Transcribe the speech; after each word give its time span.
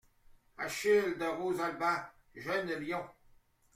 Achille 0.57 1.15
de 1.19 1.25
Rosalba, 1.27 2.11
jeune 2.33 2.71
lion. 2.79 3.05